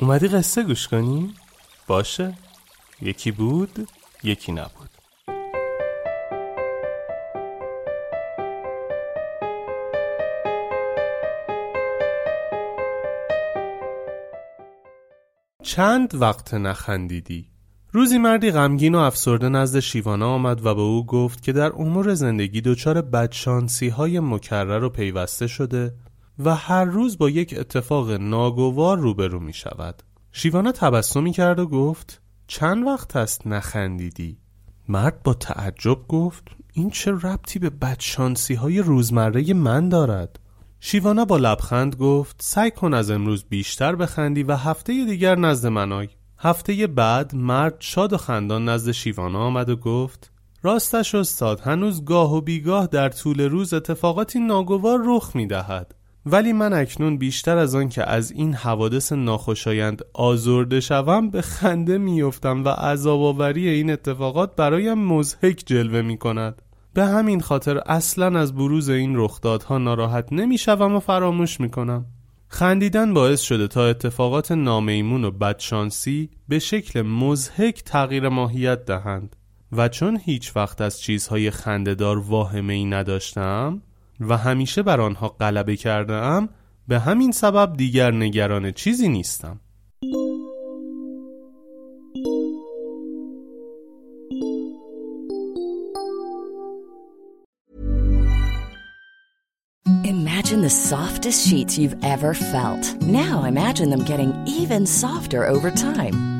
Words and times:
اومدی 0.00 0.28
قصه 0.28 0.62
گوش 0.62 0.88
کنی؟ 0.88 1.34
باشه. 1.86 2.34
یکی 3.02 3.30
بود 3.30 3.88
یکی 4.22 4.52
نبود. 4.52 4.90
چند 15.62 16.14
وقت 16.14 16.54
نخندیدی؟ 16.54 17.48
روزی 17.92 18.18
مردی 18.18 18.50
غمگین 18.50 18.94
و 18.94 18.98
افسرده 18.98 19.48
نزد 19.48 19.80
شیوانا 19.80 20.28
آمد 20.28 20.66
و 20.66 20.74
به 20.74 20.80
او 20.80 21.06
گفت 21.06 21.42
که 21.42 21.52
در 21.52 21.72
امور 21.72 22.14
زندگی 22.14 22.60
دچار 22.60 23.02
بدشانسی 23.02 23.88
های 23.88 24.20
مکرر 24.20 24.84
و 24.84 24.88
پیوسته 24.88 25.46
شده 25.46 25.94
و 26.44 26.54
هر 26.54 26.84
روز 26.84 27.18
با 27.18 27.30
یک 27.30 27.54
اتفاق 27.58 28.10
ناگوار 28.10 28.98
روبرو 28.98 29.40
می 29.40 29.52
شود 29.52 30.02
شیوانا 30.32 30.72
تبسمی 30.72 31.32
کرد 31.32 31.58
و 31.58 31.66
گفت 31.66 32.22
چند 32.46 32.86
وقت 32.86 33.16
است 33.16 33.46
نخندیدی؟ 33.46 34.38
مرد 34.88 35.22
با 35.22 35.34
تعجب 35.34 36.08
گفت 36.08 36.48
این 36.72 36.90
چه 36.90 37.10
ربطی 37.10 37.58
به 37.58 37.70
بدشانسی 37.70 38.54
های 38.54 38.78
روزمره 38.78 39.54
من 39.54 39.88
دارد؟ 39.88 40.38
شیوانا 40.80 41.24
با 41.24 41.36
لبخند 41.36 41.96
گفت 41.96 42.36
سعی 42.42 42.70
کن 42.70 42.94
از 42.94 43.10
امروز 43.10 43.44
بیشتر 43.48 43.96
بخندی 43.96 44.42
و 44.42 44.56
هفته 44.56 45.04
دیگر 45.04 45.38
نزد 45.38 45.68
من 45.68 45.92
آی. 45.92 46.08
هفته 46.38 46.86
بعد 46.86 47.34
مرد 47.34 47.76
شاد 47.78 48.12
و 48.12 48.16
خندان 48.16 48.68
نزد 48.68 48.90
شیوانا 48.90 49.38
آمد 49.38 49.68
و 49.68 49.76
گفت 49.76 50.32
راستش 50.62 51.14
استاد 51.14 51.60
هنوز 51.60 52.04
گاه 52.04 52.34
و 52.34 52.40
بیگاه 52.40 52.86
در 52.86 53.08
طول 53.08 53.40
روز 53.40 53.74
اتفاقاتی 53.74 54.40
ناگوار 54.40 55.00
رخ 55.04 55.36
می 55.36 55.46
دهد 55.46 55.94
ولی 56.26 56.52
من 56.52 56.72
اکنون 56.72 57.18
بیشتر 57.18 57.58
از 57.58 57.74
آن 57.74 57.88
که 57.88 58.10
از 58.10 58.30
این 58.30 58.54
حوادث 58.54 59.12
ناخوشایند 59.12 60.02
آزرده 60.12 60.80
شوم 60.80 61.30
به 61.30 61.42
خنده 61.42 61.98
میافتم 61.98 62.64
و 62.64 62.68
عذاب 62.68 63.22
آوری 63.22 63.68
این 63.68 63.90
اتفاقات 63.90 64.56
برایم 64.56 64.98
مضحک 64.98 65.62
جلوه 65.66 66.02
می 66.02 66.18
کند 66.18 66.62
به 66.94 67.04
همین 67.04 67.40
خاطر 67.40 67.78
اصلا 67.78 68.38
از 68.38 68.54
بروز 68.54 68.88
این 68.88 69.16
رخدادها 69.16 69.78
ناراحت 69.78 70.32
نمی‌شوم 70.32 70.94
و 70.94 71.00
فراموش 71.00 71.60
می 71.60 71.70
کنم 71.70 72.06
خندیدن 72.48 73.14
باعث 73.14 73.40
شده 73.40 73.68
تا 73.68 73.86
اتفاقات 73.86 74.52
نامیمون 74.52 75.24
و 75.24 75.30
بدشانسی 75.30 76.30
به 76.48 76.58
شکل 76.58 77.02
مضحک 77.02 77.82
تغییر 77.84 78.28
ماهیت 78.28 78.84
دهند. 78.84 79.36
و 79.72 79.88
چون 79.88 80.20
هیچ 80.24 80.56
وقت 80.56 80.80
از 80.80 81.00
چیزهای 81.00 81.50
خندهدار 81.50 82.18
واهمه 82.18 82.72
ای 82.72 82.84
نداشتم 82.84 83.82
و 84.20 84.36
همیشه 84.36 84.82
بر 84.82 85.00
آنها 85.00 85.28
غلبه 85.28 85.76
کرده 85.76 86.14
ام 86.14 86.48
به 86.88 86.98
همین 86.98 87.32
سبب 87.32 87.76
دیگر 87.76 88.10
نگران 88.10 88.72
چیزی 88.72 89.08
نیستم 89.08 89.60
Imagine 100.04 100.62
the 100.62 100.70
softest 100.70 101.46
sheets 101.48 101.78
you've 101.78 101.98
ever 102.02 102.34
felt. 102.34 102.84
Now 103.02 103.44
imagine 103.44 103.90
them 103.90 104.04
getting 104.04 104.32
even 104.46 104.86
softer 104.86 105.44
over 105.46 105.70
time. 105.70 106.39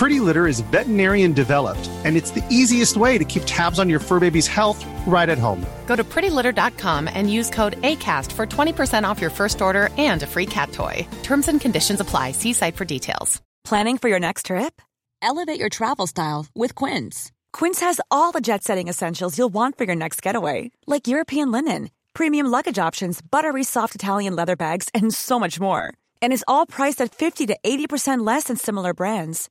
Pretty 0.00 0.18
Litter 0.18 0.46
is 0.46 0.60
veterinarian 0.60 1.34
developed, 1.34 1.90
and 2.06 2.16
it's 2.16 2.30
the 2.30 2.42
easiest 2.48 2.96
way 2.96 3.18
to 3.18 3.24
keep 3.26 3.42
tabs 3.44 3.78
on 3.78 3.90
your 3.90 4.00
fur 4.00 4.18
baby's 4.18 4.46
health 4.46 4.82
right 5.06 5.28
at 5.28 5.36
home. 5.36 5.60
Go 5.84 5.94
to 5.94 6.02
prettylitter.com 6.04 7.06
and 7.12 7.30
use 7.30 7.50
code 7.50 7.76
ACAST 7.82 8.32
for 8.32 8.46
20% 8.46 9.04
off 9.04 9.20
your 9.20 9.28
first 9.28 9.60
order 9.60 9.90
and 9.98 10.22
a 10.22 10.26
free 10.26 10.46
cat 10.46 10.72
toy. 10.72 11.06
Terms 11.22 11.48
and 11.48 11.60
conditions 11.60 12.00
apply. 12.00 12.32
See 12.32 12.54
site 12.54 12.76
for 12.76 12.86
details. 12.86 13.42
Planning 13.62 13.98
for 13.98 14.08
your 14.08 14.18
next 14.18 14.46
trip? 14.46 14.80
Elevate 15.20 15.60
your 15.60 15.68
travel 15.68 16.06
style 16.06 16.46
with 16.54 16.74
Quince. 16.74 17.30
Quince 17.52 17.80
has 17.80 18.00
all 18.10 18.32
the 18.32 18.40
jet 18.40 18.64
setting 18.64 18.88
essentials 18.88 19.36
you'll 19.36 19.52
want 19.52 19.76
for 19.76 19.84
your 19.84 19.96
next 19.96 20.22
getaway, 20.22 20.70
like 20.86 21.08
European 21.08 21.52
linen, 21.52 21.90
premium 22.14 22.46
luggage 22.46 22.78
options, 22.78 23.20
buttery 23.20 23.64
soft 23.64 23.94
Italian 23.94 24.34
leather 24.34 24.56
bags, 24.56 24.88
and 24.94 25.12
so 25.12 25.38
much 25.38 25.60
more. 25.60 25.92
And 26.22 26.32
is 26.32 26.44
all 26.48 26.64
priced 26.64 27.02
at 27.02 27.14
50 27.14 27.48
to 27.48 27.58
80% 27.62 28.26
less 28.26 28.44
than 28.44 28.56
similar 28.56 28.94
brands. 28.94 29.50